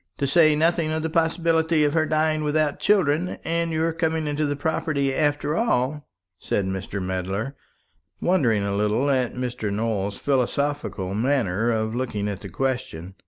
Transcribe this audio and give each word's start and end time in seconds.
"To 0.17 0.25
say 0.25 0.55
nothing 0.55 0.89
of 0.91 1.03
the 1.03 1.11
possibility 1.11 1.83
of 1.83 1.93
her 1.93 2.07
dying 2.07 2.43
without 2.43 2.79
children, 2.79 3.37
and 3.45 3.69
your 3.71 3.93
coming 3.93 4.25
into 4.25 4.47
the 4.47 4.55
property 4.55 5.13
after 5.13 5.55
all," 5.55 6.07
said 6.39 6.65
Mr. 6.65 6.99
Medler, 6.99 7.55
wondering 8.19 8.63
a 8.63 8.75
little 8.75 9.11
at 9.11 9.35
Mr. 9.35 9.71
Nowell's 9.71 10.17
philosophical 10.17 11.13
manner 11.13 11.69
of 11.69 11.93
looking 11.93 12.27
at 12.27 12.39
the 12.39 12.49
question. 12.49 13.13